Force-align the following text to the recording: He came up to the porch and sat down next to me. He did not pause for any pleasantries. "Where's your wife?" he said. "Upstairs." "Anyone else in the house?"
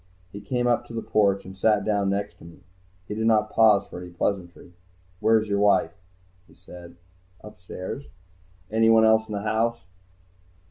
He 0.31 0.41
came 0.41 0.65
up 0.65 0.87
to 0.87 0.95
the 0.95 1.03
porch 1.03 1.45
and 1.45 1.55
sat 1.55 1.85
down 1.85 2.09
next 2.09 2.39
to 2.39 2.43
me. 2.43 2.63
He 3.07 3.13
did 3.13 3.27
not 3.27 3.51
pause 3.51 3.85
for 3.85 4.01
any 4.01 4.09
pleasantries. 4.09 4.73
"Where's 5.19 5.47
your 5.47 5.59
wife?" 5.59 5.91
he 6.47 6.55
said. 6.55 6.95
"Upstairs." 7.41 8.05
"Anyone 8.71 9.05
else 9.05 9.29
in 9.29 9.33
the 9.35 9.43
house?" 9.43 9.85